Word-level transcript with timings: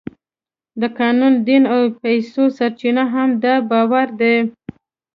د 0.79 0.83
قانون، 0.97 1.33
دین 1.47 1.63
او 1.73 1.81
پیسو 2.01 2.43
سرچینه 2.57 3.03
هم 3.13 3.29
دا 3.43 3.53
باور 3.69 4.07
دی. 4.19 4.35